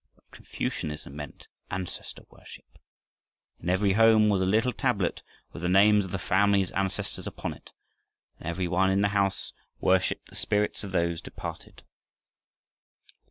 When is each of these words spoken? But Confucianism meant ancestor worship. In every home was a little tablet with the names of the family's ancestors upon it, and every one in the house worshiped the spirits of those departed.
But 0.15 0.31
Confucianism 0.31 1.15
meant 1.15 1.47
ancestor 1.69 2.23
worship. 2.31 2.79
In 3.59 3.69
every 3.69 3.93
home 3.93 4.29
was 4.29 4.41
a 4.41 4.47
little 4.47 4.73
tablet 4.73 5.21
with 5.53 5.61
the 5.61 5.69
names 5.69 6.05
of 6.05 6.09
the 6.11 6.17
family's 6.17 6.71
ancestors 6.71 7.27
upon 7.27 7.53
it, 7.53 7.69
and 8.39 8.47
every 8.49 8.67
one 8.67 8.89
in 8.89 9.01
the 9.01 9.09
house 9.09 9.53
worshiped 9.79 10.29
the 10.29 10.35
spirits 10.35 10.83
of 10.83 10.91
those 10.91 11.21
departed. 11.21 11.83